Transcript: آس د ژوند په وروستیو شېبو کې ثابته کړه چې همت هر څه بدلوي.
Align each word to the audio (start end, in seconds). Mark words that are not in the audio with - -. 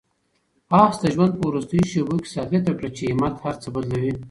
آس 0.83 0.95
د 1.03 1.05
ژوند 1.13 1.33
په 1.37 1.43
وروستیو 1.49 1.89
شېبو 1.91 2.15
کې 2.23 2.31
ثابته 2.35 2.71
کړه 2.77 2.89
چې 2.97 3.03
همت 3.11 3.35
هر 3.43 3.55
څه 3.61 3.67
بدلوي. 3.75 4.13